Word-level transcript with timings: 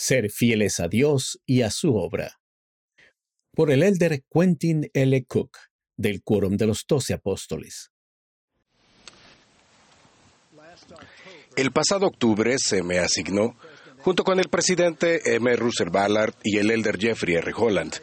Ser 0.00 0.30
fieles 0.30 0.78
a 0.78 0.86
Dios 0.86 1.40
y 1.44 1.62
a 1.62 1.72
su 1.72 1.96
obra. 1.96 2.38
Por 3.52 3.72
el 3.72 3.82
elder 3.82 4.22
Quentin 4.32 4.88
L. 4.94 5.24
Cook, 5.24 5.58
del 5.96 6.22
Quórum 6.22 6.56
de 6.56 6.68
los 6.68 6.84
Doce 6.88 7.14
Apóstoles. 7.14 7.90
El 11.56 11.72
pasado 11.72 12.06
octubre 12.06 12.54
se 12.58 12.84
me 12.84 13.00
asignó, 13.00 13.56
junto 13.98 14.22
con 14.22 14.38
el 14.38 14.48
presidente 14.48 15.34
M. 15.34 15.56
Russell 15.56 15.90
Ballard 15.90 16.34
y 16.44 16.58
el 16.58 16.70
elder 16.70 16.96
Jeffrey 16.96 17.34
R. 17.34 17.52
Holland, 17.56 17.96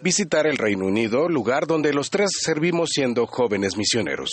visitar 0.00 0.46
el 0.46 0.58
Reino 0.58 0.86
Unido, 0.86 1.28
lugar 1.28 1.66
donde 1.66 1.92
los 1.92 2.08
tres 2.10 2.30
servimos 2.40 2.90
siendo 2.92 3.26
jóvenes 3.26 3.76
misioneros. 3.76 4.30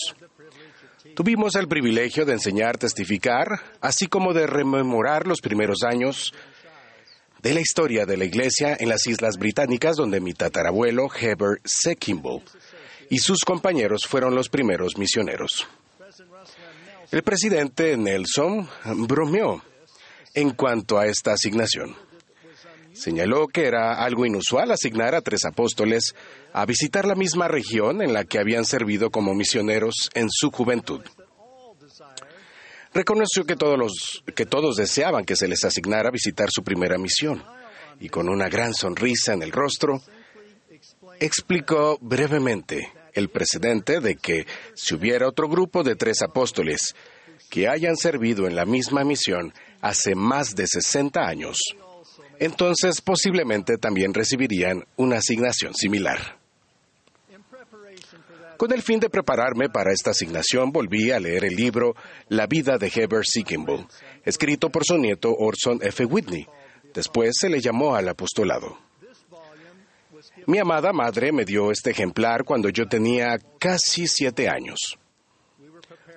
Tuvimos 1.16 1.56
el 1.56 1.68
privilegio 1.68 2.24
de 2.26 2.34
enseñar, 2.34 2.78
testificar, 2.78 3.48
así 3.82 4.06
como 4.06 4.32
de 4.36 4.46
rememorar 4.46 5.26
los 5.26 5.42
primeros 5.42 5.80
años 5.84 6.34
de 7.42 7.54
la 7.54 7.62
historia 7.62 8.06
de 8.06 8.18
la 8.18 8.26
Iglesia 8.26 8.76
en 8.80 8.90
las 8.90 9.08
Islas 9.08 9.38
Británicas, 9.38 9.96
donde 9.96 10.20
mi 10.20 10.34
tatarabuelo 10.34 11.10
Heber 11.14 11.60
C. 11.64 11.96
Kimball 11.96 12.42
y 13.10 13.20
sus 13.20 13.40
compañeros 13.40 14.02
fueron 14.08 14.36
los 14.36 14.50
primeros 14.50 14.98
misioneros. 14.98 15.68
El 17.12 17.24
presidente 17.24 17.98
Nelson 17.98 18.68
bromeó 19.08 19.64
en 20.34 20.52
cuanto 20.52 21.00
a 21.00 21.08
esta 21.08 21.34
asignación. 21.34 21.96
Señaló 22.94 23.48
que 23.48 23.66
era 23.66 24.04
algo 24.04 24.26
inusual 24.26 24.72
asignar 24.72 25.16
a 25.16 25.22
tres 25.22 25.46
apóstoles 25.46 26.14
a 26.54 26.66
visitar 26.66 27.06
la 27.06 27.16
misma 27.16 27.48
región 27.48 28.02
en 28.02 28.14
la 28.14 28.26
que 28.26 28.40
habían 28.40 28.66
servido 28.66 29.10
como 29.10 29.34
misioneros 29.34 30.10
en 30.14 30.28
su 30.30 30.52
juventud. 30.52 31.02
Reconoció 32.94 33.46
que 33.46 33.56
todos, 33.56 33.78
los, 33.78 34.24
que 34.36 34.46
todos 34.46 34.76
deseaban 34.76 35.26
que 35.26 35.36
se 35.36 35.48
les 35.48 35.64
asignara 35.64 36.10
visitar 36.10 36.50
su 36.52 36.64
primera 36.64 36.98
misión 36.98 37.44
y 38.00 38.10
con 38.10 38.30
una 38.30 38.50
gran 38.50 38.74
sonrisa 38.74 39.34
en 39.34 39.44
el 39.44 39.52
rostro, 39.52 40.02
explicó 41.20 41.98
brevemente 42.02 42.92
el 43.14 43.30
precedente 43.30 44.00
de 44.00 44.16
que 44.16 44.46
si 44.74 44.96
hubiera 44.96 45.28
otro 45.28 45.48
grupo 45.48 45.84
de 45.84 45.96
tres 45.96 46.22
apóstoles 46.22 46.96
que 47.50 47.68
hayan 47.68 47.98
servido 47.98 48.48
en 48.48 48.56
la 48.56 48.66
misma 48.66 49.04
misión 49.04 49.54
hace 49.82 50.16
más 50.16 50.56
de 50.56 50.68
60 50.68 51.20
años, 51.20 51.58
entonces 52.40 53.02
posiblemente 53.02 53.78
también 53.78 54.14
recibirían 54.14 54.86
una 54.96 55.18
asignación 55.18 55.74
similar. 55.74 56.39
Con 58.60 58.74
el 58.74 58.82
fin 58.82 59.00
de 59.00 59.10
prepararme 59.10 59.70
para 59.70 59.94
esta 59.94 60.12
asignación, 60.12 60.74
volví 60.74 61.12
a 61.12 61.20
leer 61.22 61.46
el 61.46 61.56
libro 61.56 61.96
La 62.28 62.46
vida 62.46 62.78
de 62.78 62.92
Heber 62.94 63.26
C. 63.26 63.42
Escrito 64.26 64.70
por 64.70 64.84
su 64.84 64.98
nieto 64.98 65.34
Orson 65.34 65.80
F. 65.82 66.04
Whitney. 66.04 66.46
Después 66.94 67.38
se 67.40 67.48
le 67.48 67.62
llamó 67.62 67.96
al 67.96 68.10
apostolado. 68.10 68.78
Mi 70.46 70.58
amada 70.58 70.92
madre 70.92 71.32
me 71.32 71.46
dio 71.46 71.72
este 71.72 71.92
ejemplar 71.92 72.44
cuando 72.44 72.68
yo 72.68 72.86
tenía 72.86 73.38
casi 73.60 74.08
siete 74.08 74.50
años. 74.50 75.00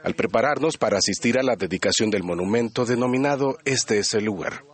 Al 0.02 0.14
prepararnos 0.14 0.76
para 0.76 0.98
asistir 0.98 1.38
a 1.38 1.44
la 1.44 1.54
dedicación 1.54 2.10
del 2.10 2.24
monumento 2.24 2.84
denominado 2.84 3.56
Este 3.64 4.00
es 4.00 4.14
el 4.14 4.24
lugar. 4.24 4.64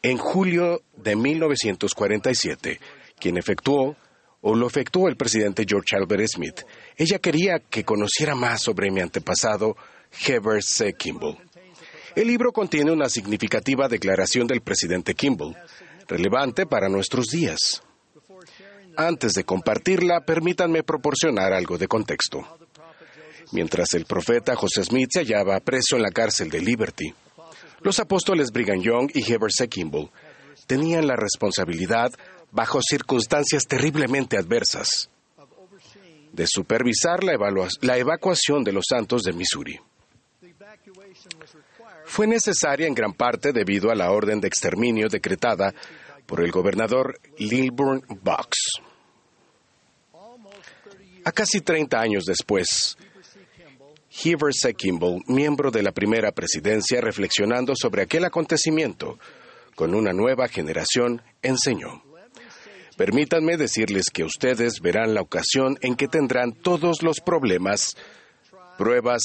En 0.00 0.16
julio 0.16 0.80
de 0.96 1.16
1947, 1.16 2.80
quien 3.18 3.36
efectuó 3.36 3.94
o 4.42 4.54
lo 4.54 4.66
efectuó 4.66 5.08
el 5.08 5.16
presidente 5.16 5.64
George 5.68 5.96
Albert 5.96 6.26
Smith, 6.26 6.62
ella 6.96 7.18
quería 7.18 7.58
que 7.58 7.84
conociera 7.84 8.34
más 8.34 8.62
sobre 8.62 8.90
mi 8.90 9.00
antepasado, 9.00 9.76
Heber 10.26 10.62
C. 10.62 10.94
Kimball. 10.94 11.38
El 12.16 12.26
libro 12.26 12.52
contiene 12.52 12.90
una 12.90 13.08
significativa 13.08 13.88
declaración 13.88 14.46
del 14.46 14.62
presidente 14.62 15.14
Kimball, 15.14 15.56
relevante 16.08 16.66
para 16.66 16.88
nuestros 16.88 17.26
días. 17.26 17.82
Antes 18.96 19.32
de 19.34 19.44
compartirla, 19.44 20.24
permítanme 20.24 20.82
proporcionar 20.82 21.52
algo 21.52 21.78
de 21.78 21.86
contexto. 21.86 22.44
Mientras 23.52 23.94
el 23.94 24.04
profeta 24.04 24.56
José 24.56 24.84
Smith 24.84 25.10
se 25.12 25.20
hallaba 25.20 25.60
preso 25.60 25.96
en 25.96 26.02
la 26.02 26.10
cárcel 26.10 26.50
de 26.50 26.60
Liberty, 26.60 27.14
los 27.80 27.98
apóstoles 27.98 28.50
Brigham 28.52 28.80
Young 28.80 29.10
y 29.14 29.32
Heber 29.32 29.50
C. 29.50 29.68
Kimball 29.68 30.10
tenían 30.66 31.06
la 31.06 31.16
responsabilidad, 31.16 32.10
bajo 32.52 32.80
circunstancias 32.82 33.66
terriblemente 33.66 34.36
adversas, 34.36 35.10
de 36.32 36.46
supervisar 36.46 37.24
la, 37.24 37.96
evacuación 37.96 38.64
de 38.64 38.72
los 38.72 38.84
santos 38.88 39.22
de 39.22 39.32
Missouri. 39.32 39.80
Fue 42.04 42.26
necesaria 42.26 42.86
en 42.86 42.94
gran 42.94 43.12
parte 43.12 43.52
debido 43.52 43.90
a 43.90 43.94
la 43.94 44.10
orden 44.10 44.40
de 44.40 44.48
exterminio 44.48 45.08
decretada 45.08 45.74
por 46.26 46.40
el 46.40 46.50
gobernador 46.50 47.20
Lilburn 47.38 48.02
Box. 48.22 48.80
A 51.24 51.32
casi 51.32 51.60
30 51.60 52.00
años 52.00 52.24
después, 52.24 52.96
Heber 54.24 54.52
C. 54.52 54.74
Kimball, 54.74 55.22
miembro 55.28 55.70
de 55.70 55.82
la 55.82 55.92
primera 55.92 56.32
presidencia, 56.32 57.00
reflexionando 57.00 57.74
sobre 57.76 58.02
aquel 58.02 58.24
acontecimiento 58.24 59.18
con 59.76 59.94
una 59.94 60.12
nueva 60.12 60.48
generación, 60.48 61.22
enseñó. 61.42 62.09
Permítanme 63.00 63.56
decirles 63.56 64.10
que 64.12 64.24
ustedes 64.24 64.82
verán 64.82 65.14
la 65.14 65.22
ocasión 65.22 65.78
en 65.80 65.96
que 65.96 66.06
tendrán 66.06 66.52
todos 66.52 67.02
los 67.02 67.20
problemas, 67.22 67.96
pruebas 68.76 69.22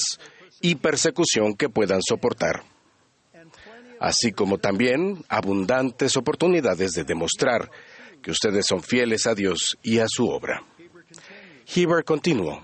y 0.62 0.76
persecución 0.76 1.52
que 1.52 1.68
puedan 1.68 2.00
soportar, 2.00 2.62
así 4.00 4.32
como 4.32 4.56
también 4.56 5.22
abundantes 5.28 6.16
oportunidades 6.16 6.92
de 6.92 7.04
demostrar 7.04 7.70
que 8.22 8.30
ustedes 8.30 8.64
son 8.64 8.82
fieles 8.82 9.26
a 9.26 9.34
Dios 9.34 9.76
y 9.82 9.98
a 9.98 10.06
su 10.08 10.26
obra. 10.26 10.64
Heber 11.66 12.02
continuó. 12.02 12.62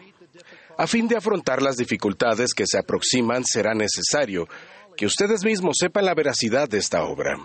A 0.79 0.87
fin 0.87 1.09
de 1.09 1.19
afrontar 1.19 1.61
las 1.61 1.77
dificultades 1.77 2.55
que 2.55 2.65
se 2.67 2.79
aproximan, 2.79 3.44
será 3.44 3.75
necesario 3.75 4.49
que 4.97 5.05
ustedes 5.05 5.44
mismos 5.44 5.77
sepan 5.79 6.06
la 6.06 6.15
veracidad 6.15 6.71
de 6.71 6.79
esta 6.79 7.05
obra. 7.05 7.37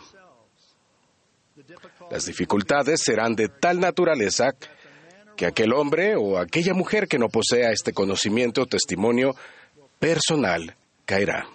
Las 2.10 2.26
dificultades 2.26 3.02
serán 3.04 3.36
de 3.36 3.50
tal 3.50 3.80
naturaleza 3.80 4.56
que 5.36 5.46
aquel 5.46 5.74
hombre 5.74 6.16
o 6.16 6.38
aquella 6.38 6.74
mujer 6.74 7.08
que 7.08 7.20
no 7.20 7.30
posea 7.30 7.72
este 7.72 7.94
conocimiento 7.94 8.64
o 8.64 8.66
testimonio 8.66 9.36
personal 10.00 10.76
caerá. 11.06 11.48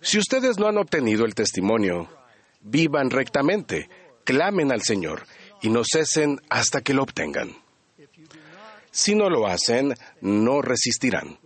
Si 0.00 0.18
ustedes 0.18 0.58
no 0.58 0.68
han 0.68 0.78
obtenido 0.78 1.24
el 1.24 1.34
testimonio, 1.34 2.08
vivan 2.60 3.10
rectamente, 3.10 3.88
clamen 4.24 4.72
al 4.72 4.82
Señor 4.82 5.26
y 5.60 5.70
no 5.70 5.82
cesen 5.84 6.40
hasta 6.48 6.80
que 6.80 6.94
lo 6.94 7.02
obtengan. 7.02 7.50
Si 8.90 9.14
no 9.14 9.28
lo 9.28 9.46
hacen, 9.46 9.94
no 10.20 10.62
resistirán. 10.62 11.38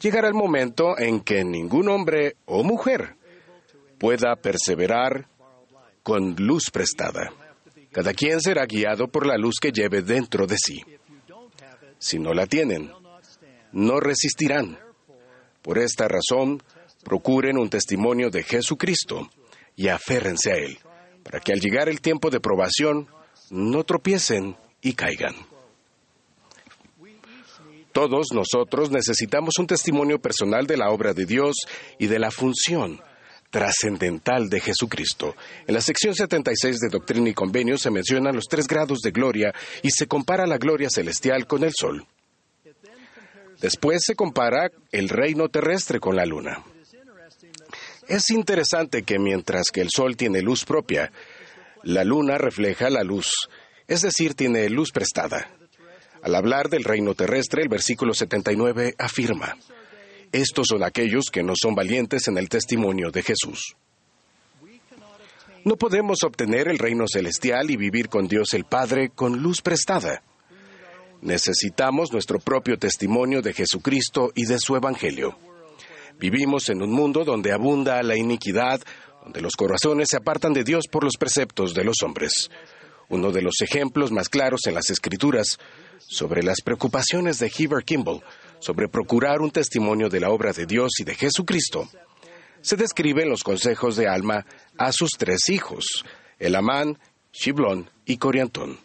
Llegará 0.00 0.28
el 0.28 0.34
momento 0.34 0.98
en 0.98 1.20
que 1.20 1.44
ningún 1.44 1.88
hombre 1.88 2.36
o 2.44 2.62
mujer 2.62 3.16
pueda 3.98 4.36
perseverar 4.36 5.26
con 6.08 6.34
luz 6.38 6.70
prestada. 6.70 7.30
Cada 7.92 8.14
quien 8.14 8.40
será 8.40 8.64
guiado 8.64 9.08
por 9.08 9.26
la 9.26 9.36
luz 9.36 9.56
que 9.60 9.72
lleve 9.72 10.00
dentro 10.00 10.46
de 10.46 10.56
sí. 10.56 10.82
Si 11.98 12.18
no 12.18 12.32
la 12.32 12.46
tienen, 12.46 12.90
no 13.72 14.00
resistirán. 14.00 14.78
Por 15.60 15.76
esta 15.76 16.08
razón, 16.08 16.62
procuren 17.04 17.58
un 17.58 17.68
testimonio 17.68 18.30
de 18.30 18.42
Jesucristo 18.42 19.28
y 19.76 19.88
aférrense 19.88 20.50
a 20.50 20.54
Él, 20.54 20.78
para 21.22 21.40
que 21.40 21.52
al 21.52 21.60
llegar 21.60 21.90
el 21.90 22.00
tiempo 22.00 22.30
de 22.30 22.40
probación, 22.40 23.06
no 23.50 23.84
tropiecen 23.84 24.56
y 24.80 24.94
caigan. 24.94 25.34
Todos 27.92 28.28
nosotros 28.32 28.90
necesitamos 28.90 29.58
un 29.58 29.66
testimonio 29.66 30.18
personal 30.18 30.66
de 30.66 30.78
la 30.78 30.88
obra 30.88 31.12
de 31.12 31.26
Dios 31.26 31.54
y 31.98 32.06
de 32.06 32.18
la 32.18 32.30
función 32.30 32.98
trascendental 33.50 34.48
de 34.48 34.60
Jesucristo. 34.60 35.34
En 35.66 35.74
la 35.74 35.80
sección 35.80 36.14
76 36.14 36.78
de 36.80 36.88
Doctrina 36.88 37.30
y 37.30 37.34
Convenio 37.34 37.78
se 37.78 37.90
mencionan 37.90 38.34
los 38.34 38.46
tres 38.46 38.66
grados 38.66 39.00
de 39.00 39.10
gloria 39.10 39.54
y 39.82 39.90
se 39.90 40.06
compara 40.06 40.46
la 40.46 40.58
gloria 40.58 40.88
celestial 40.90 41.46
con 41.46 41.64
el 41.64 41.72
sol. 41.74 42.06
Después 43.60 44.02
se 44.04 44.14
compara 44.14 44.70
el 44.92 45.08
reino 45.08 45.48
terrestre 45.48 45.98
con 45.98 46.14
la 46.14 46.24
luna. 46.24 46.64
Es 48.06 48.30
interesante 48.30 49.02
que 49.02 49.18
mientras 49.18 49.70
que 49.70 49.80
el 49.80 49.88
sol 49.94 50.16
tiene 50.16 50.42
luz 50.42 50.64
propia, 50.64 51.12
la 51.82 52.04
luna 52.04 52.38
refleja 52.38 52.88
la 52.88 53.02
luz, 53.02 53.48
es 53.86 54.02
decir, 54.02 54.34
tiene 54.34 54.68
luz 54.68 54.92
prestada. 54.92 55.50
Al 56.22 56.34
hablar 56.34 56.68
del 56.68 56.84
reino 56.84 57.14
terrestre, 57.14 57.62
el 57.62 57.68
versículo 57.68 58.14
79 58.14 58.94
afirma, 58.98 59.56
estos 60.32 60.66
son 60.68 60.82
aquellos 60.82 61.26
que 61.32 61.42
no 61.42 61.54
son 61.60 61.74
valientes 61.74 62.28
en 62.28 62.38
el 62.38 62.48
testimonio 62.48 63.10
de 63.10 63.22
Jesús. 63.22 63.76
No 65.64 65.76
podemos 65.76 66.22
obtener 66.22 66.68
el 66.68 66.78
reino 66.78 67.04
celestial 67.10 67.70
y 67.70 67.76
vivir 67.76 68.08
con 68.08 68.28
Dios 68.28 68.54
el 68.54 68.64
Padre 68.64 69.10
con 69.10 69.42
luz 69.42 69.60
prestada. 69.60 70.22
Necesitamos 71.20 72.12
nuestro 72.12 72.38
propio 72.38 72.78
testimonio 72.78 73.42
de 73.42 73.52
Jesucristo 73.52 74.30
y 74.34 74.44
de 74.44 74.58
su 74.58 74.76
Evangelio. 74.76 75.36
Vivimos 76.18 76.68
en 76.68 76.82
un 76.82 76.92
mundo 76.92 77.24
donde 77.24 77.52
abunda 77.52 78.02
la 78.02 78.16
iniquidad, 78.16 78.80
donde 79.22 79.40
los 79.40 79.54
corazones 79.56 80.08
se 80.10 80.16
apartan 80.16 80.52
de 80.52 80.64
Dios 80.64 80.84
por 80.90 81.04
los 81.04 81.16
preceptos 81.18 81.74
de 81.74 81.84
los 81.84 81.96
hombres. 82.04 82.50
Uno 83.08 83.32
de 83.32 83.42
los 83.42 83.60
ejemplos 83.60 84.12
más 84.12 84.28
claros 84.28 84.66
en 84.66 84.74
las 84.74 84.90
Escrituras 84.90 85.58
sobre 85.98 86.42
las 86.42 86.60
preocupaciones 86.62 87.38
de 87.38 87.50
Heber 87.56 87.84
Kimball 87.84 88.22
sobre 88.60 88.88
procurar 88.88 89.40
un 89.40 89.50
testimonio 89.50 90.08
de 90.08 90.20
la 90.20 90.30
obra 90.30 90.52
de 90.52 90.66
Dios 90.66 90.92
y 90.98 91.04
de 91.04 91.14
Jesucristo 91.14 91.88
se 92.60 92.76
describe 92.76 93.22
en 93.22 93.30
los 93.30 93.42
consejos 93.42 93.96
de 93.96 94.08
Alma 94.08 94.44
a 94.76 94.92
sus 94.92 95.12
tres 95.16 95.48
hijos, 95.48 96.04
Elamán, 96.38 96.98
Shiblón 97.32 97.90
y 98.04 98.16
Coriantón. 98.16 98.78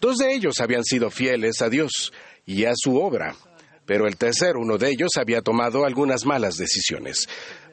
Dos 0.00 0.18
de 0.18 0.32
ellos 0.32 0.60
habían 0.60 0.84
sido 0.84 1.10
fieles 1.10 1.60
a 1.62 1.68
Dios 1.68 2.12
y 2.46 2.64
a 2.64 2.72
su 2.74 2.96
obra, 2.96 3.34
pero 3.86 4.06
el 4.06 4.16
tercero, 4.16 4.60
uno 4.60 4.78
de 4.78 4.90
ellos, 4.90 5.10
había 5.16 5.42
tomado 5.42 5.84
algunas 5.84 6.24
malas 6.24 6.56
decisiones. 6.56 7.26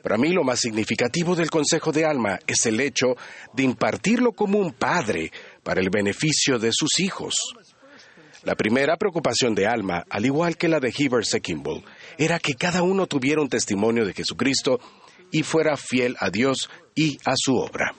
Para 0.03 0.17
mí 0.17 0.29
lo 0.29 0.43
más 0.43 0.59
significativo 0.59 1.35
del 1.35 1.49
consejo 1.49 1.91
de 1.91 2.05
Alma 2.05 2.39
es 2.47 2.65
el 2.65 2.79
hecho 2.79 3.15
de 3.53 3.63
impartirlo 3.63 4.31
como 4.31 4.59
un 4.59 4.73
padre 4.73 5.31
para 5.63 5.81
el 5.81 5.89
beneficio 5.89 6.59
de 6.59 6.71
sus 6.73 6.99
hijos. 6.99 7.33
La 8.47 8.55
primera 8.55 8.95
preocupación 8.95 9.53
de 9.55 9.67
Alma, 9.67 10.05
al 10.09 10.25
igual 10.25 10.55
que 10.55 10.69
la 10.69 10.79
de 10.79 10.93
Heber 10.97 11.25
Kimball, 11.41 11.83
era 12.17 12.39
que 12.39 12.53
cada 12.53 12.81
uno 12.81 13.05
tuviera 13.05 13.41
un 13.41 13.49
testimonio 13.49 14.05
de 14.05 14.13
Jesucristo 14.13 14.79
y 15.33 15.43
fuera 15.43 15.75
fiel 15.75 16.15
a 16.21 16.29
Dios 16.29 16.69
y 16.95 17.19
a 17.25 17.33
su 17.35 17.57
obra. 17.57 17.93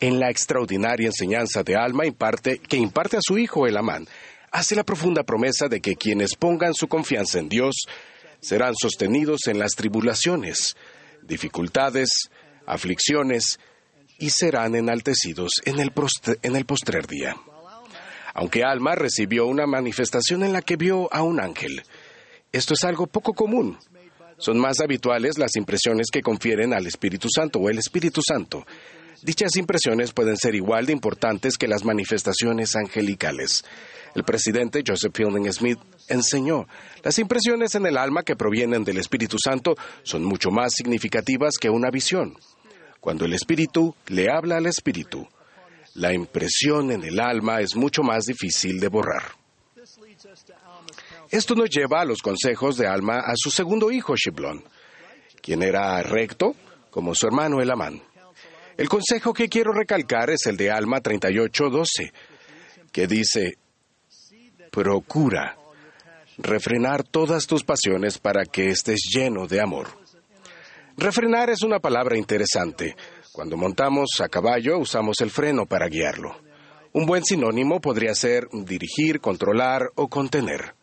En 0.00 0.18
la 0.18 0.30
extraordinaria 0.30 1.08
enseñanza 1.08 1.62
de 1.62 1.76
Alma 1.76 2.06
imparte, 2.06 2.60
que 2.60 2.78
imparte 2.78 3.18
a 3.18 3.20
su 3.20 3.36
hijo 3.36 3.66
Elamán, 3.66 4.08
hace 4.52 4.74
la 4.74 4.84
profunda 4.84 5.22
promesa 5.22 5.68
de 5.68 5.82
que 5.82 5.96
quienes 5.96 6.34
pongan 6.34 6.72
su 6.72 6.88
confianza 6.88 7.38
en 7.38 7.50
Dios 7.50 7.74
serán 8.40 8.72
sostenidos 8.74 9.48
en 9.48 9.58
las 9.58 9.72
tribulaciones, 9.72 10.78
dificultades, 11.20 12.08
aflicciones 12.64 13.60
y 14.18 14.30
serán 14.30 14.74
enaltecidos 14.76 15.60
en 15.66 15.78
el, 15.78 15.92
en 16.40 16.56
el 16.56 16.64
postrer 16.64 17.06
día 17.06 17.36
aunque 18.36 18.64
Alma 18.64 18.94
recibió 18.94 19.46
una 19.46 19.66
manifestación 19.66 20.44
en 20.44 20.52
la 20.52 20.60
que 20.60 20.76
vio 20.76 21.12
a 21.12 21.22
un 21.22 21.40
ángel. 21.40 21.82
Esto 22.52 22.74
es 22.74 22.84
algo 22.84 23.06
poco 23.06 23.32
común. 23.32 23.78
Son 24.36 24.58
más 24.58 24.80
habituales 24.80 25.38
las 25.38 25.56
impresiones 25.56 26.08
que 26.12 26.20
confieren 26.20 26.74
al 26.74 26.86
Espíritu 26.86 27.28
Santo 27.34 27.60
o 27.60 27.70
el 27.70 27.78
Espíritu 27.78 28.20
Santo. 28.26 28.66
Dichas 29.22 29.56
impresiones 29.56 30.12
pueden 30.12 30.36
ser 30.36 30.54
igual 30.54 30.84
de 30.84 30.92
importantes 30.92 31.56
que 31.56 31.66
las 31.66 31.82
manifestaciones 31.82 32.76
angelicales. 32.76 33.64
El 34.14 34.24
presidente 34.24 34.84
Joseph 34.86 35.16
Fielding 35.16 35.50
Smith 35.50 35.78
enseñó, 36.08 36.68
las 37.02 37.18
impresiones 37.18 37.74
en 37.74 37.86
el 37.86 37.96
alma 37.96 38.22
que 38.22 38.36
provienen 38.36 38.84
del 38.84 38.98
Espíritu 38.98 39.38
Santo 39.42 39.76
son 40.02 40.22
mucho 40.22 40.50
más 40.50 40.74
significativas 40.74 41.54
que 41.58 41.70
una 41.70 41.90
visión. 41.90 42.34
Cuando 43.00 43.24
el 43.24 43.32
Espíritu 43.32 43.94
le 44.08 44.30
habla 44.30 44.58
al 44.58 44.66
Espíritu, 44.66 45.26
la 45.96 46.12
impresión 46.12 46.90
en 46.90 47.04
el 47.04 47.18
alma 47.18 47.60
es 47.60 47.74
mucho 47.74 48.02
más 48.02 48.24
difícil 48.24 48.78
de 48.78 48.88
borrar. 48.88 49.32
Esto 51.30 51.54
nos 51.54 51.70
lleva 51.70 52.02
a 52.02 52.04
los 52.04 52.20
consejos 52.20 52.76
de 52.76 52.86
Alma 52.86 53.18
a 53.18 53.32
su 53.34 53.50
segundo 53.50 53.90
hijo, 53.90 54.14
Shiblon, 54.14 54.62
quien 55.42 55.62
era 55.62 56.00
recto 56.02 56.54
como 56.90 57.14
su 57.14 57.26
hermano 57.26 57.60
Elamán. 57.60 58.00
El 58.76 58.88
consejo 58.88 59.32
que 59.32 59.48
quiero 59.48 59.72
recalcar 59.72 60.30
es 60.30 60.46
el 60.46 60.56
de 60.56 60.70
Alma 60.70 61.00
38:12, 61.00 62.12
que 62.92 63.06
dice, 63.06 63.58
procura 64.70 65.56
refrenar 66.38 67.04
todas 67.04 67.46
tus 67.46 67.64
pasiones 67.64 68.18
para 68.18 68.44
que 68.44 68.68
estés 68.68 69.00
lleno 69.10 69.46
de 69.46 69.60
amor. 69.60 69.88
Refrenar 70.98 71.50
es 71.50 71.62
una 71.62 71.78
palabra 71.78 72.16
interesante, 72.16 72.96
cuando 73.36 73.58
montamos 73.58 74.08
a 74.20 74.30
caballo 74.30 74.78
usamos 74.78 75.20
el 75.20 75.30
freno 75.30 75.66
para 75.66 75.88
guiarlo. 75.88 76.40
Un 76.94 77.04
buen 77.04 77.22
sinónimo 77.22 77.82
podría 77.82 78.14
ser 78.14 78.48
dirigir, 78.50 79.20
controlar 79.20 79.90
o 79.94 80.08
contener. 80.08 80.74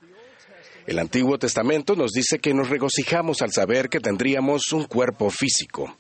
El 0.86 1.00
Antiguo 1.00 1.40
Testamento 1.40 1.96
nos 1.96 2.12
dice 2.12 2.38
que 2.38 2.54
nos 2.54 2.70
regocijamos 2.70 3.42
al 3.42 3.52
saber 3.52 3.90
que 3.90 4.00
tendríamos 4.00 4.72
un 4.72 4.84
cuerpo 4.84 5.32
físico. 5.32 5.98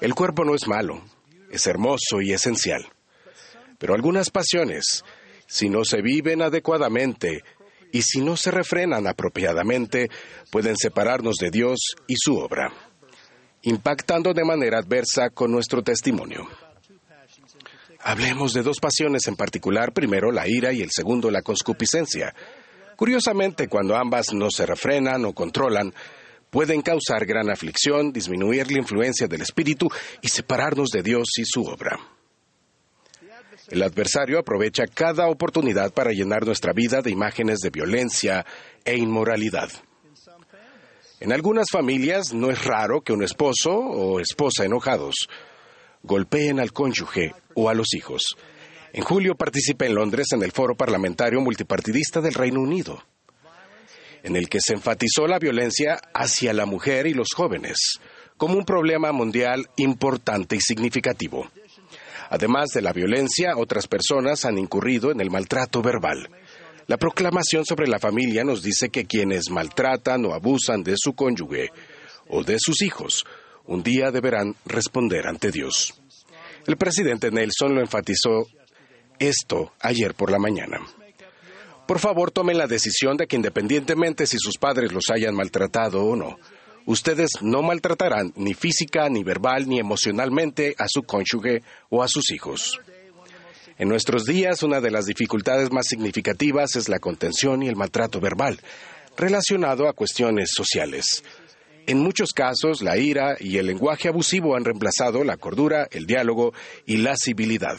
El 0.00 0.14
cuerpo 0.14 0.46
no 0.46 0.54
es 0.54 0.66
malo, 0.66 1.02
es 1.50 1.66
hermoso 1.66 2.22
y 2.22 2.32
esencial. 2.32 2.88
Pero 3.76 3.92
algunas 3.92 4.30
pasiones, 4.30 5.04
si 5.46 5.68
no 5.68 5.84
se 5.84 6.00
viven 6.00 6.40
adecuadamente 6.40 7.42
y 7.92 8.00
si 8.00 8.22
no 8.22 8.38
se 8.38 8.50
refrenan 8.50 9.06
apropiadamente, 9.06 10.08
pueden 10.50 10.78
separarnos 10.78 11.36
de 11.36 11.50
Dios 11.50 11.80
y 12.06 12.14
su 12.16 12.38
obra 12.38 12.87
impactando 13.62 14.32
de 14.32 14.44
manera 14.44 14.78
adversa 14.78 15.30
con 15.30 15.50
nuestro 15.50 15.82
testimonio. 15.82 16.48
Hablemos 18.00 18.52
de 18.52 18.62
dos 18.62 18.78
pasiones 18.78 19.26
en 19.26 19.36
particular, 19.36 19.92
primero 19.92 20.30
la 20.30 20.48
ira 20.48 20.72
y 20.72 20.82
el 20.82 20.90
segundo 20.90 21.30
la 21.30 21.42
conscupiscencia. 21.42 22.34
Curiosamente, 22.96 23.68
cuando 23.68 23.96
ambas 23.96 24.32
no 24.32 24.50
se 24.50 24.66
refrenan 24.66 25.24
o 25.24 25.32
controlan, 25.32 25.92
pueden 26.50 26.82
causar 26.82 27.26
gran 27.26 27.50
aflicción, 27.50 28.12
disminuir 28.12 28.70
la 28.70 28.78
influencia 28.78 29.26
del 29.26 29.42
Espíritu 29.42 29.88
y 30.22 30.28
separarnos 30.28 30.90
de 30.90 31.02
Dios 31.02 31.28
y 31.38 31.44
su 31.44 31.64
obra. 31.64 31.98
El 33.68 33.82
adversario 33.82 34.38
aprovecha 34.38 34.86
cada 34.86 35.28
oportunidad 35.28 35.92
para 35.92 36.12
llenar 36.12 36.46
nuestra 36.46 36.72
vida 36.72 37.02
de 37.02 37.10
imágenes 37.10 37.58
de 37.58 37.70
violencia 37.70 38.46
e 38.84 38.96
inmoralidad. 38.96 39.70
En 41.20 41.32
algunas 41.32 41.66
familias 41.70 42.32
no 42.32 42.50
es 42.50 42.64
raro 42.64 43.00
que 43.00 43.12
un 43.12 43.24
esposo 43.24 43.72
o 43.72 44.20
esposa 44.20 44.64
enojados 44.64 45.28
golpeen 46.02 46.60
al 46.60 46.72
cónyuge 46.72 47.34
o 47.54 47.68
a 47.68 47.74
los 47.74 47.92
hijos. 47.94 48.36
En 48.92 49.02
julio 49.02 49.34
participé 49.34 49.86
en 49.86 49.96
Londres 49.96 50.28
en 50.32 50.42
el 50.42 50.52
foro 50.52 50.76
parlamentario 50.76 51.40
multipartidista 51.40 52.20
del 52.20 52.34
Reino 52.34 52.60
Unido, 52.60 53.02
en 54.22 54.36
el 54.36 54.48
que 54.48 54.60
se 54.60 54.74
enfatizó 54.74 55.26
la 55.26 55.38
violencia 55.38 56.00
hacia 56.14 56.52
la 56.52 56.66
mujer 56.66 57.06
y 57.06 57.14
los 57.14 57.28
jóvenes 57.34 58.00
como 58.38 58.56
un 58.56 58.64
problema 58.64 59.10
mundial 59.12 59.68
importante 59.76 60.56
y 60.56 60.60
significativo. 60.60 61.50
Además 62.30 62.68
de 62.72 62.82
la 62.82 62.92
violencia, 62.92 63.56
otras 63.56 63.88
personas 63.88 64.44
han 64.44 64.58
incurrido 64.58 65.10
en 65.10 65.20
el 65.20 65.30
maltrato 65.30 65.82
verbal. 65.82 66.30
La 66.88 66.96
proclamación 66.96 67.66
sobre 67.66 67.86
la 67.86 67.98
familia 67.98 68.44
nos 68.44 68.62
dice 68.62 68.88
que 68.88 69.04
quienes 69.04 69.50
maltratan 69.50 70.24
o 70.24 70.32
abusan 70.32 70.82
de 70.82 70.94
su 70.96 71.12
cónyuge 71.12 71.70
o 72.28 72.42
de 72.42 72.56
sus 72.58 72.80
hijos, 72.80 73.26
un 73.66 73.82
día 73.82 74.10
deberán 74.10 74.56
responder 74.64 75.26
ante 75.26 75.50
Dios. 75.50 75.92
El 76.66 76.78
presidente 76.78 77.30
Nelson 77.30 77.74
lo 77.74 77.82
enfatizó 77.82 78.46
esto 79.18 79.74
ayer 79.80 80.14
por 80.14 80.30
la 80.30 80.38
mañana. 80.38 80.80
Por 81.86 81.98
favor, 81.98 82.30
tomen 82.30 82.56
la 82.56 82.66
decisión 82.66 83.18
de 83.18 83.26
que 83.26 83.36
independientemente 83.36 84.26
si 84.26 84.38
sus 84.38 84.56
padres 84.56 84.90
los 84.90 85.10
hayan 85.10 85.34
maltratado 85.34 86.02
o 86.02 86.16
no, 86.16 86.38
ustedes 86.86 87.32
no 87.42 87.60
maltratarán 87.60 88.32
ni 88.34 88.54
física, 88.54 89.10
ni 89.10 89.22
verbal, 89.22 89.68
ni 89.68 89.78
emocionalmente 89.78 90.74
a 90.78 90.86
su 90.88 91.02
cónyuge 91.02 91.62
o 91.90 92.02
a 92.02 92.08
sus 92.08 92.30
hijos. 92.32 92.80
En 93.78 93.88
nuestros 93.88 94.24
días, 94.24 94.64
una 94.64 94.80
de 94.80 94.90
las 94.90 95.06
dificultades 95.06 95.70
más 95.70 95.86
significativas 95.86 96.74
es 96.74 96.88
la 96.88 96.98
contención 96.98 97.62
y 97.62 97.68
el 97.68 97.76
maltrato 97.76 98.18
verbal, 98.18 98.60
relacionado 99.16 99.88
a 99.88 99.92
cuestiones 99.92 100.50
sociales. 100.52 101.22
En 101.86 102.00
muchos 102.00 102.32
casos, 102.32 102.82
la 102.82 102.98
ira 102.98 103.36
y 103.38 103.56
el 103.58 103.66
lenguaje 103.66 104.08
abusivo 104.08 104.56
han 104.56 104.64
reemplazado 104.64 105.22
la 105.22 105.36
cordura, 105.36 105.86
el 105.92 106.06
diálogo 106.06 106.52
y 106.86 106.96
la 106.96 107.14
civilidad. 107.16 107.78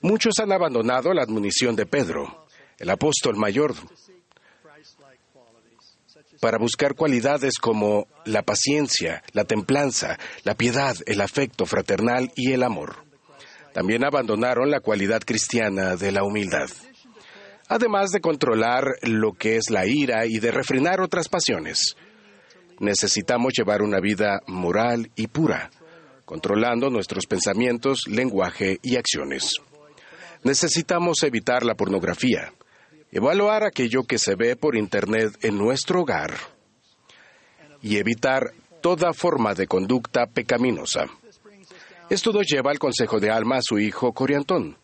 Muchos 0.00 0.38
han 0.40 0.52
abandonado 0.52 1.12
la 1.12 1.22
admonición 1.22 1.76
de 1.76 1.84
Pedro, 1.84 2.46
el 2.78 2.88
apóstol 2.88 3.36
mayor, 3.36 3.74
para 6.40 6.56
buscar 6.56 6.94
cualidades 6.94 7.58
como 7.58 8.08
la 8.24 8.42
paciencia, 8.42 9.22
la 9.32 9.44
templanza, 9.44 10.18
la 10.44 10.56
piedad, 10.56 10.96
el 11.04 11.20
afecto 11.20 11.66
fraternal 11.66 12.32
y 12.34 12.52
el 12.52 12.62
amor. 12.62 13.11
También 13.72 14.04
abandonaron 14.04 14.70
la 14.70 14.80
cualidad 14.80 15.22
cristiana 15.24 15.96
de 15.96 16.12
la 16.12 16.24
humildad. 16.24 16.68
Además 17.68 18.10
de 18.10 18.20
controlar 18.20 18.84
lo 19.02 19.32
que 19.32 19.56
es 19.56 19.70
la 19.70 19.86
ira 19.86 20.26
y 20.26 20.38
de 20.38 20.50
refrenar 20.50 21.00
otras 21.00 21.28
pasiones, 21.28 21.96
necesitamos 22.80 23.54
llevar 23.56 23.80
una 23.80 23.98
vida 24.00 24.40
moral 24.46 25.10
y 25.16 25.28
pura, 25.28 25.70
controlando 26.26 26.90
nuestros 26.90 27.26
pensamientos, 27.26 28.02
lenguaje 28.08 28.78
y 28.82 28.96
acciones. 28.96 29.54
Necesitamos 30.44 31.22
evitar 31.22 31.64
la 31.64 31.74
pornografía, 31.74 32.52
evaluar 33.10 33.64
aquello 33.64 34.02
que 34.04 34.18
se 34.18 34.34
ve 34.34 34.56
por 34.56 34.76
Internet 34.76 35.38
en 35.42 35.56
nuestro 35.56 36.02
hogar 36.02 36.34
y 37.80 37.96
evitar 37.96 38.52
toda 38.82 39.12
forma 39.12 39.54
de 39.54 39.66
conducta 39.66 40.26
pecaminosa. 40.26 41.06
Esto 42.12 42.30
nos 42.30 42.46
lleva 42.46 42.70
al 42.70 42.78
consejo 42.78 43.20
de 43.20 43.30
Alma 43.30 43.56
a 43.56 43.62
su 43.62 43.78
hijo 43.78 44.12
Coriantón. 44.12 44.76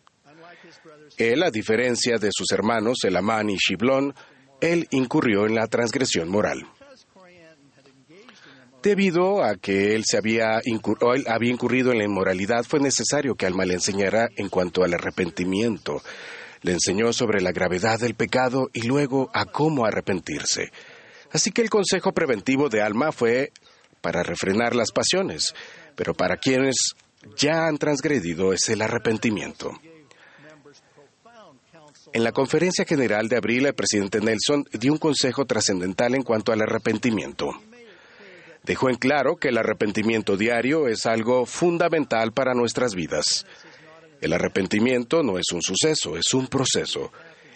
Él, 1.15 1.43
a 1.43 1.51
diferencia 1.51 2.17
de 2.17 2.31
sus 2.35 2.51
hermanos 2.51 3.03
Elamán 3.03 3.51
y 3.51 3.55
Shiblón, 3.55 4.15
él 4.59 4.87
incurrió 4.89 5.45
en 5.45 5.53
la 5.53 5.67
transgresión 5.67 6.27
moral. 6.27 6.65
Debido 8.81 9.43
a 9.43 9.57
que 9.57 9.93
él, 9.93 10.05
se 10.05 10.17
había, 10.17 10.57
él 10.57 11.25
había 11.27 11.51
incurrido 11.51 11.91
en 11.91 11.99
la 11.99 12.05
inmoralidad, 12.05 12.63
fue 12.63 12.79
necesario 12.79 13.35
que 13.35 13.45
Alma 13.45 13.63
le 13.63 13.75
enseñara 13.75 14.29
en 14.35 14.49
cuanto 14.49 14.83
al 14.83 14.95
arrepentimiento. 14.95 16.01
Le 16.63 16.71
enseñó 16.71 17.13
sobre 17.13 17.41
la 17.41 17.51
gravedad 17.51 17.99
del 17.99 18.15
pecado 18.15 18.71
y 18.73 18.87
luego 18.87 19.29
a 19.35 19.45
cómo 19.45 19.85
arrepentirse. 19.85 20.71
Así 21.31 21.51
que 21.51 21.61
el 21.61 21.69
consejo 21.69 22.11
preventivo 22.11 22.69
de 22.69 22.81
Alma 22.81 23.11
fue 23.11 23.51
para 24.01 24.23
refrenar 24.23 24.75
las 24.75 24.91
pasiones, 24.91 25.53
pero 25.95 26.15
para 26.15 26.37
quienes 26.37 26.95
ya 27.37 27.67
han 27.67 27.77
transgredido 27.77 28.53
es 28.53 28.69
el 28.69 28.81
arrepentimiento. 28.81 29.71
En 32.11 32.23
la 32.23 32.31
conferencia 32.31 32.85
general 32.85 33.27
de 33.27 33.37
abril, 33.37 33.65
el 33.67 33.75
presidente 33.75 34.19
Nelson 34.19 34.65
dio 34.73 34.91
un 34.91 34.97
consejo 34.97 35.45
trascendental 35.45 36.15
en 36.15 36.23
cuanto 36.23 36.51
al 36.51 36.61
arrepentimiento. 36.61 37.51
Dejó 38.63 38.89
en 38.89 38.95
claro 38.95 39.35
que 39.35 39.49
el 39.49 39.57
arrepentimiento 39.57 40.35
diario 40.35 40.87
es 40.87 41.05
algo 41.05 41.45
fundamental 41.45 42.33
para 42.33 42.53
nuestras 42.53 42.95
vidas. 42.95 43.45
El 44.21 44.33
arrepentimiento 44.33 45.23
no 45.23 45.37
es 45.37 45.51
un 45.53 45.61
suceso, 45.61 46.17
es 46.17 46.33
un 46.33 46.47
proceso. 46.47 47.11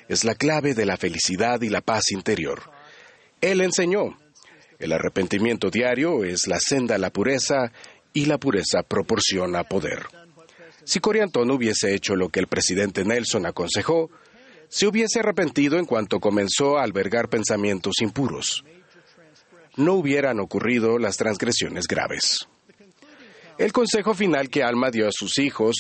Es 0.08 0.24
la 0.24 0.36
clave 0.36 0.74
de 0.74 0.86
la 0.86 0.98
felicidad 0.98 1.62
y 1.62 1.70
la 1.70 1.82
paz 1.82 2.12
interior. 2.12 2.62
Él 3.42 3.62
enseñó, 3.62 4.18
el 4.80 4.92
arrepentimiento 4.92 5.70
diario 5.70 6.24
es 6.24 6.48
la 6.48 6.60
senda 6.60 6.96
a 6.96 7.00
la 7.00 7.10
pureza 7.10 7.72
y 8.14 8.26
la 8.26 8.38
pureza 8.38 8.84
proporciona 8.84 9.64
poder. 9.64 10.06
Si 10.86 11.00
Coriantón 11.00 11.50
hubiese 11.52 11.94
hecho 11.94 12.16
lo 12.16 12.30
que 12.30 12.40
el 12.40 12.48
presidente 12.48 13.04
Nelson 13.04 13.46
aconsejó, 13.46 14.10
se 14.70 14.88
hubiese 14.88 15.20
arrepentido 15.20 15.78
en 15.78 15.86
cuanto 15.86 16.20
comenzó 16.20 16.78
a 16.78 16.84
albergar 16.84 17.30
pensamientos 17.30 17.96
impuros. 18.02 18.64
No 19.76 19.94
hubieran 19.94 20.40
ocurrido 20.40 21.00
las 21.00 21.18
transgresiones 21.18 21.88
graves. 21.88 22.48
El 23.58 23.72
consejo 23.72 24.14
final 24.14 24.50
que 24.50 24.64
Alma 24.64 24.90
dio 24.92 25.08
a 25.08 25.12
sus 25.12 25.38
hijos 25.38 25.76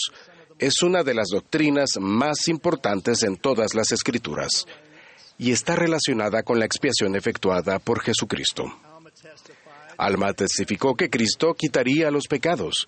es 0.59 0.81
una 0.83 1.03
de 1.03 1.13
las 1.13 1.29
doctrinas 1.29 1.97
más 1.99 2.47
importantes 2.47 3.23
en 3.23 3.37
todas 3.37 3.73
las 3.73 3.91
escrituras 3.91 4.67
y 5.37 5.51
está 5.51 5.75
relacionada 5.75 6.43
con 6.43 6.59
la 6.59 6.65
expiación 6.65 7.15
efectuada 7.15 7.79
por 7.79 8.01
Jesucristo. 8.01 8.71
Alma 9.97 10.33
testificó 10.33 10.95
que 10.95 11.09
Cristo 11.09 11.53
quitaría 11.53 12.11
los 12.11 12.27
pecados. 12.27 12.87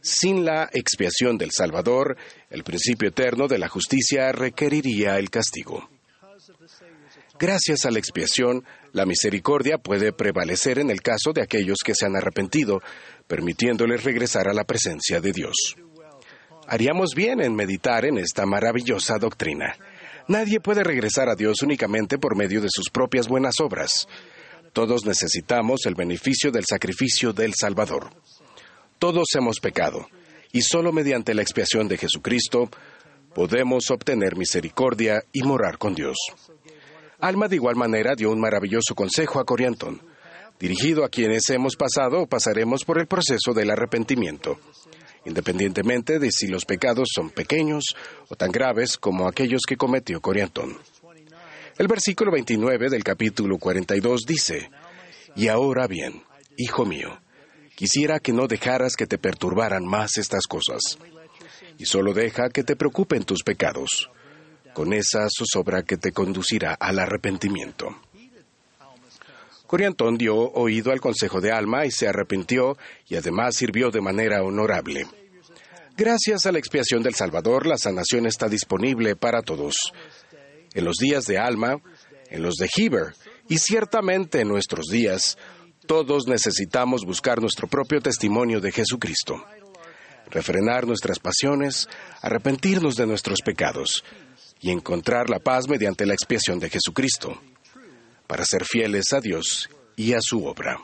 Sin 0.00 0.44
la 0.44 0.68
expiación 0.72 1.38
del 1.38 1.52
Salvador, 1.52 2.16
el 2.50 2.64
principio 2.64 3.08
eterno 3.08 3.46
de 3.46 3.58
la 3.58 3.68
justicia 3.68 4.32
requeriría 4.32 5.18
el 5.18 5.30
castigo. 5.30 5.88
Gracias 7.38 7.84
a 7.86 7.90
la 7.90 7.98
expiación, 7.98 8.64
la 8.92 9.06
misericordia 9.06 9.78
puede 9.78 10.12
prevalecer 10.12 10.78
en 10.78 10.90
el 10.90 11.00
caso 11.00 11.32
de 11.32 11.42
aquellos 11.42 11.78
que 11.84 11.94
se 11.94 12.06
han 12.06 12.16
arrepentido, 12.16 12.80
permitiéndoles 13.26 14.04
regresar 14.04 14.48
a 14.48 14.52
la 14.52 14.64
presencia 14.64 15.20
de 15.20 15.32
Dios. 15.32 15.76
Haríamos 16.66 17.14
bien 17.14 17.40
en 17.40 17.54
meditar 17.54 18.04
en 18.04 18.18
esta 18.18 18.46
maravillosa 18.46 19.18
doctrina. 19.18 19.76
Nadie 20.28 20.60
puede 20.60 20.84
regresar 20.84 21.28
a 21.28 21.34
Dios 21.34 21.62
únicamente 21.62 22.18
por 22.18 22.36
medio 22.36 22.60
de 22.60 22.68
sus 22.70 22.90
propias 22.90 23.28
buenas 23.28 23.60
obras. 23.60 24.06
Todos 24.72 25.04
necesitamos 25.04 25.84
el 25.84 25.94
beneficio 25.94 26.50
del 26.50 26.64
sacrificio 26.64 27.34
del 27.34 27.52
Salvador. 27.54 28.10
Todos 28.98 29.26
hemos 29.34 29.60
pecado, 29.60 30.08
y 30.50 30.62
solo 30.62 30.92
mediante 30.92 31.34
la 31.34 31.42
expiación 31.42 31.88
de 31.88 31.98
Jesucristo 31.98 32.70
podemos 33.34 33.90
obtener 33.90 34.34
misericordia 34.36 35.22
y 35.30 35.42
morar 35.42 35.76
con 35.76 35.94
Dios. 35.94 36.16
Alma 37.20 37.48
de 37.48 37.56
igual 37.56 37.76
manera 37.76 38.14
dio 38.16 38.30
un 38.30 38.40
maravilloso 38.40 38.94
consejo 38.94 39.40
a 39.40 39.44
Coriantón, 39.44 40.00
dirigido 40.58 41.04
a 41.04 41.10
quienes 41.10 41.50
hemos 41.50 41.76
pasado 41.76 42.22
o 42.22 42.26
pasaremos 42.26 42.84
por 42.84 42.98
el 42.98 43.06
proceso 43.06 43.52
del 43.52 43.70
arrepentimiento, 43.70 44.58
independientemente 45.26 46.18
de 46.18 46.32
si 46.32 46.46
los 46.46 46.64
pecados 46.64 47.08
son 47.14 47.28
pequeños 47.28 47.84
o 48.28 48.36
tan 48.36 48.50
graves 48.50 48.96
como 48.96 49.28
aquellos 49.28 49.62
que 49.68 49.76
cometió 49.76 50.22
Coriantón. 50.22 50.78
El 51.82 51.88
versículo 51.88 52.30
29 52.30 52.90
del 52.90 53.02
capítulo 53.02 53.58
42 53.58 54.20
dice, 54.24 54.70
Y 55.34 55.48
ahora 55.48 55.88
bien, 55.88 56.22
hijo 56.56 56.86
mío, 56.86 57.20
quisiera 57.74 58.20
que 58.20 58.32
no 58.32 58.46
dejaras 58.46 58.94
que 58.94 59.08
te 59.08 59.18
perturbaran 59.18 59.84
más 59.84 60.16
estas 60.16 60.46
cosas, 60.46 60.80
y 61.78 61.86
solo 61.86 62.14
deja 62.14 62.50
que 62.50 62.62
te 62.62 62.76
preocupen 62.76 63.24
tus 63.24 63.42
pecados. 63.42 64.08
Con 64.72 64.92
esa 64.92 65.26
zozobra 65.28 65.82
que 65.82 65.96
te 65.96 66.12
conducirá 66.12 66.74
al 66.74 67.00
arrepentimiento. 67.00 67.88
Coriantón 69.66 70.16
dio 70.16 70.36
oído 70.36 70.92
al 70.92 71.00
consejo 71.00 71.40
de 71.40 71.50
Alma 71.50 71.84
y 71.84 71.90
se 71.90 72.06
arrepintió 72.06 72.78
y 73.08 73.16
además 73.16 73.56
sirvió 73.56 73.90
de 73.90 74.00
manera 74.00 74.44
honorable. 74.44 75.08
Gracias 75.96 76.46
a 76.46 76.52
la 76.52 76.60
expiación 76.60 77.02
del 77.02 77.16
Salvador, 77.16 77.66
la 77.66 77.76
sanación 77.76 78.26
está 78.26 78.48
disponible 78.48 79.16
para 79.16 79.42
todos 79.42 79.74
en 80.74 80.84
los 80.84 80.96
días 80.96 81.24
de 81.24 81.38
Alma, 81.38 81.80
en 82.30 82.42
los 82.42 82.56
de 82.56 82.68
Heber, 82.76 83.14
y 83.48 83.58
ciertamente 83.58 84.40
en 84.40 84.48
nuestros 84.48 84.86
días, 84.86 85.36
todos 85.86 86.26
necesitamos 86.26 87.04
buscar 87.04 87.40
nuestro 87.40 87.66
propio 87.66 88.00
testimonio 88.00 88.60
de 88.60 88.72
Jesucristo, 88.72 89.44
refrenar 90.30 90.86
nuestras 90.86 91.18
pasiones, 91.18 91.88
arrepentirnos 92.20 92.96
de 92.96 93.06
nuestros 93.06 93.40
pecados 93.42 94.04
y 94.60 94.70
encontrar 94.70 95.28
la 95.28 95.40
paz 95.40 95.68
mediante 95.68 96.06
la 96.06 96.14
expiación 96.14 96.58
de 96.58 96.70
Jesucristo, 96.70 97.40
para 98.26 98.44
ser 98.44 98.64
fieles 98.64 99.12
a 99.12 99.20
Dios 99.20 99.68
y 99.96 100.14
a 100.14 100.18
su 100.20 100.44
obra. 100.46 100.78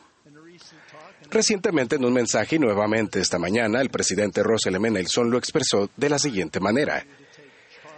Recientemente 1.30 1.96
en 1.96 2.04
un 2.04 2.12
mensaje 2.12 2.56
y 2.56 2.58
nuevamente 2.58 3.20
esta 3.20 3.38
mañana, 3.38 3.80
el 3.80 3.90
presidente 3.90 4.42
Russell 4.42 4.76
M. 4.76 4.90
Nelson 4.90 5.30
lo 5.30 5.38
expresó 5.38 5.90
de 5.96 6.08
la 6.08 6.18
siguiente 6.18 6.58
manera. 6.58 7.04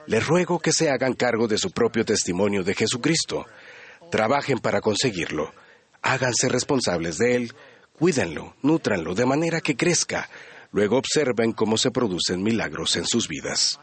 Les 0.06 0.26
ruego 0.26 0.58
que 0.58 0.72
se 0.72 0.90
hagan 0.90 1.14
cargo 1.14 1.46
de 1.46 1.58
su 1.58 1.70
propio 1.70 2.04
testimonio 2.04 2.62
de 2.62 2.74
Jesucristo. 2.74 3.46
Trabajen 4.10 4.58
para 4.58 4.80
conseguirlo. 4.80 5.52
Háganse 6.02 6.48
responsables 6.48 7.18
de 7.18 7.36
él. 7.36 7.52
Cuídenlo, 7.98 8.56
nútranlo 8.62 9.14
de 9.14 9.26
manera 9.26 9.60
que 9.60 9.76
crezca. 9.76 10.28
Luego 10.72 10.96
observen 10.96 11.52
cómo 11.52 11.76
se 11.76 11.90
producen 11.90 12.42
milagros 12.42 12.96
en 12.96 13.06
sus 13.06 13.28
vidas. 13.28 13.78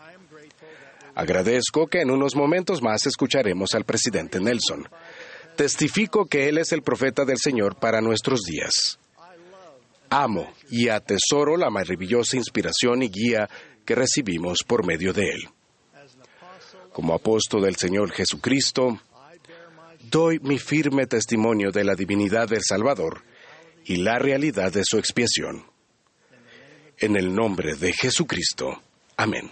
Agradezco 1.16 1.88
que 1.88 2.02
en 2.02 2.12
unos 2.12 2.36
momentos 2.36 2.82
más 2.82 3.06
escucharemos 3.06 3.74
al 3.74 3.86
presidente 3.86 4.40
Nelson. 4.40 4.88
Testifico 5.56 6.26
que 6.26 6.48
Él 6.50 6.58
es 6.58 6.72
el 6.72 6.84
profeta 6.84 7.26
del 7.26 7.38
Señor 7.40 7.78
para 7.78 8.02
nuestros 8.02 8.42
días. 8.42 9.00
Amo 10.10 10.54
y 10.70 10.90
atesoro 10.90 11.58
la 11.58 11.70
maravillosa 11.70 12.38
inspiración 12.38 13.04
y 13.04 13.10
guía 13.10 13.50
que 13.86 13.96
recibimos 13.96 14.60
por 14.66 14.86
medio 14.86 15.14
de 15.14 15.24
Él 15.24 15.50
como 16.98 17.13
apóstol 17.13 17.62
del 17.62 17.75
Señor 17.75 18.12
Jesucristo, 18.12 19.00
doy 20.10 20.39
mi 20.39 20.58
firme 20.58 21.06
testimonio 21.06 21.70
de 21.72 21.84
la 21.84 21.94
divinidad 21.94 22.50
del 22.50 22.63
Salvador 22.68 23.22
y 23.86 23.98
la 23.98 24.18
realidad 24.18 24.74
de 24.74 24.82
su 24.84 24.98
expiación. 24.98 25.63
En 26.98 27.16
el 27.16 27.36
nombre 27.36 27.75
de 27.75 27.94
Jesucristo. 27.94 28.82
Amén. 29.16 29.48